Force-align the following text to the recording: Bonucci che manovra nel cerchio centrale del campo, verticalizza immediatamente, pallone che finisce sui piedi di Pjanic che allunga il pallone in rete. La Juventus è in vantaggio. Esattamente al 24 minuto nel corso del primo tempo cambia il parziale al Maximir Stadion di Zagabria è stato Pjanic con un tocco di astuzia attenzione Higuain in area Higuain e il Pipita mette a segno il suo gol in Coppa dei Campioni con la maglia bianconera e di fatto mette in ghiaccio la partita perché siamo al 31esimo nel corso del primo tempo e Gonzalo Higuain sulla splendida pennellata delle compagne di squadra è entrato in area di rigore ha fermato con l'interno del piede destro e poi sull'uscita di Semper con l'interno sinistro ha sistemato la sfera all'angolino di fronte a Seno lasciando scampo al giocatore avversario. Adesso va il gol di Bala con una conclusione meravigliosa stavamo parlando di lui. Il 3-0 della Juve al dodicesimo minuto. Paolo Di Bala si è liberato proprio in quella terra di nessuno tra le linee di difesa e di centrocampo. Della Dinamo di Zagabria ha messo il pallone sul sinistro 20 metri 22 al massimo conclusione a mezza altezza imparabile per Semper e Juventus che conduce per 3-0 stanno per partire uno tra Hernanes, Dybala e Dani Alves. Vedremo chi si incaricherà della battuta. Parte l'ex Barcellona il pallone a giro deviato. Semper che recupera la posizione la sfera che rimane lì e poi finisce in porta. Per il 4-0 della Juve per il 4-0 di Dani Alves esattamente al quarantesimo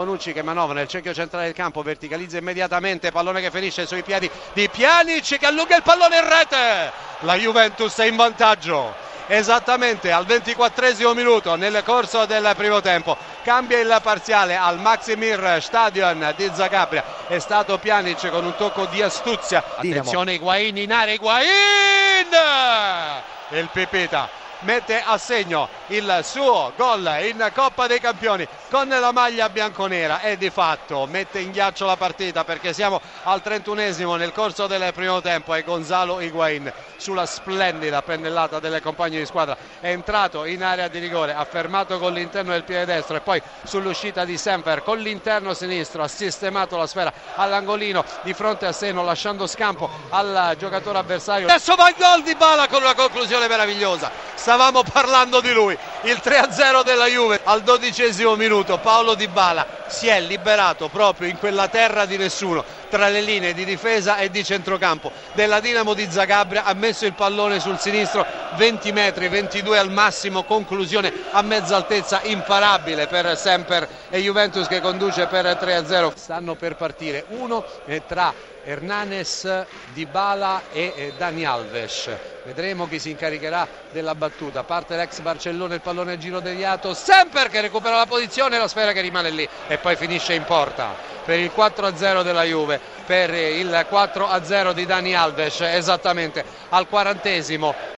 Bonucci 0.00 0.32
che 0.32 0.40
manovra 0.40 0.72
nel 0.72 0.88
cerchio 0.88 1.12
centrale 1.12 1.44
del 1.44 1.52
campo, 1.52 1.82
verticalizza 1.82 2.38
immediatamente, 2.38 3.10
pallone 3.10 3.42
che 3.42 3.50
finisce 3.50 3.86
sui 3.86 4.02
piedi 4.02 4.30
di 4.54 4.66
Pjanic 4.66 5.36
che 5.36 5.44
allunga 5.44 5.76
il 5.76 5.82
pallone 5.82 6.16
in 6.16 6.26
rete. 6.26 6.92
La 7.18 7.34
Juventus 7.34 7.98
è 7.98 8.06
in 8.06 8.16
vantaggio. 8.16 8.94
Esattamente 9.26 10.10
al 10.10 10.24
24 10.24 11.12
minuto 11.12 11.54
nel 11.54 11.82
corso 11.84 12.24
del 12.24 12.50
primo 12.56 12.80
tempo 12.80 13.14
cambia 13.42 13.78
il 13.78 14.00
parziale 14.02 14.56
al 14.56 14.78
Maximir 14.78 15.58
Stadion 15.60 16.32
di 16.34 16.50
Zagabria 16.54 17.04
è 17.26 17.38
stato 17.38 17.76
Pjanic 17.76 18.30
con 18.30 18.46
un 18.46 18.56
tocco 18.56 18.86
di 18.86 19.02
astuzia 19.02 19.62
attenzione 19.76 20.32
Higuain 20.32 20.78
in 20.78 20.92
area 20.92 21.12
Higuain 21.12 21.46
e 23.50 23.58
il 23.58 23.68
Pipita 23.70 24.28
mette 24.60 25.00
a 25.00 25.16
segno 25.18 25.68
il 25.88 26.20
suo 26.22 26.72
gol 26.76 27.08
in 27.22 27.50
Coppa 27.54 27.86
dei 27.86 28.00
Campioni 28.00 28.46
con 28.68 28.88
la 28.88 29.12
maglia 29.12 29.48
bianconera 29.48 30.20
e 30.20 30.36
di 30.36 30.50
fatto 30.50 31.06
mette 31.06 31.40
in 31.40 31.50
ghiaccio 31.50 31.86
la 31.86 31.96
partita 31.96 32.44
perché 32.44 32.72
siamo 32.72 33.00
al 33.24 33.40
31esimo 33.44 34.16
nel 34.16 34.32
corso 34.32 34.66
del 34.66 34.92
primo 34.92 35.20
tempo 35.20 35.54
e 35.54 35.62
Gonzalo 35.62 36.20
Higuain 36.20 36.72
sulla 36.96 37.26
splendida 37.26 38.02
pennellata 38.02 38.60
delle 38.60 38.80
compagne 38.80 39.18
di 39.18 39.26
squadra 39.26 39.56
è 39.80 39.88
entrato 39.88 40.44
in 40.44 40.62
area 40.62 40.88
di 40.88 40.98
rigore 40.98 41.32
ha 41.32 41.44
fermato 41.44 41.98
con 41.98 42.12
l'interno 42.12 42.52
del 42.52 42.64
piede 42.64 42.84
destro 42.84 43.16
e 43.16 43.20
poi 43.20 43.42
sull'uscita 43.64 44.24
di 44.24 44.36
Semper 44.36 44.82
con 44.82 44.98
l'interno 44.98 45.54
sinistro 45.54 46.02
ha 46.02 46.08
sistemato 46.08 46.76
la 46.76 46.86
sfera 46.86 47.12
all'angolino 47.34 48.04
di 48.22 48.34
fronte 48.34 48.66
a 48.66 48.72
Seno 48.72 49.02
lasciando 49.02 49.46
scampo 49.46 49.88
al 50.10 50.54
giocatore 50.58 50.98
avversario. 50.98 51.48
Adesso 51.48 51.74
va 51.74 51.88
il 51.88 51.94
gol 51.98 52.22
di 52.22 52.34
Bala 52.34 52.68
con 52.68 52.82
una 52.82 52.94
conclusione 52.94 53.48
meravigliosa 53.48 54.29
stavamo 54.40 54.82
parlando 54.82 55.40
di 55.40 55.52
lui. 55.52 55.76
Il 56.04 56.18
3-0 56.24 56.82
della 56.82 57.06
Juve 57.06 57.40
al 57.44 57.62
dodicesimo 57.62 58.36
minuto. 58.36 58.78
Paolo 58.78 59.14
Di 59.14 59.28
Bala 59.28 59.66
si 59.86 60.06
è 60.08 60.18
liberato 60.20 60.88
proprio 60.88 61.28
in 61.28 61.36
quella 61.36 61.68
terra 61.68 62.06
di 62.06 62.16
nessuno 62.16 62.64
tra 62.90 63.08
le 63.08 63.22
linee 63.22 63.54
di 63.54 63.64
difesa 63.64 64.18
e 64.18 64.28
di 64.28 64.44
centrocampo. 64.44 65.10
Della 65.32 65.60
Dinamo 65.60 65.94
di 65.94 66.06
Zagabria 66.10 66.64
ha 66.64 66.74
messo 66.74 67.06
il 67.06 67.14
pallone 67.14 67.60
sul 67.60 67.78
sinistro 67.78 68.26
20 68.56 68.92
metri 68.92 69.28
22 69.28 69.78
al 69.78 69.90
massimo 69.90 70.42
conclusione 70.42 71.12
a 71.30 71.40
mezza 71.40 71.76
altezza 71.76 72.20
imparabile 72.24 73.06
per 73.06 73.36
Semper 73.38 73.88
e 74.10 74.18
Juventus 74.18 74.66
che 74.66 74.80
conduce 74.80 75.26
per 75.26 75.46
3-0 75.46 76.12
stanno 76.16 76.56
per 76.56 76.74
partire 76.74 77.24
uno 77.28 77.64
tra 78.06 78.34
Hernanes, 78.62 79.66
Dybala 79.92 80.64
e 80.70 81.14
Dani 81.16 81.44
Alves. 81.44 82.10
Vedremo 82.44 82.88
chi 82.88 82.98
si 82.98 83.10
incaricherà 83.10 83.66
della 83.90 84.14
battuta. 84.14 84.64
Parte 84.64 84.96
l'ex 84.96 85.20
Barcellona 85.20 85.74
il 85.74 85.80
pallone 85.80 86.12
a 86.12 86.18
giro 86.18 86.40
deviato. 86.40 86.92
Semper 86.92 87.48
che 87.48 87.60
recupera 87.60 87.96
la 87.96 88.06
posizione 88.06 88.58
la 88.58 88.68
sfera 88.68 88.92
che 88.92 89.00
rimane 89.00 89.30
lì 89.30 89.48
e 89.66 89.78
poi 89.78 89.96
finisce 89.96 90.34
in 90.34 90.44
porta. 90.44 90.94
Per 91.24 91.38
il 91.38 91.50
4-0 91.54 92.22
della 92.22 92.44
Juve 92.44 92.79
per 93.04 93.34
il 93.34 93.86
4-0 93.90 94.72
di 94.72 94.86
Dani 94.86 95.14
Alves 95.14 95.60
esattamente 95.60 96.44
al 96.68 96.86
quarantesimo 96.88 97.74